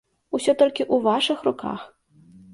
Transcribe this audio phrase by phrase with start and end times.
[0.37, 1.87] Усё толькі ў вашых руках!